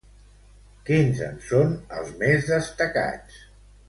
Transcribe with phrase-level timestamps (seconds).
[0.87, 3.37] Quins en són els més destacats?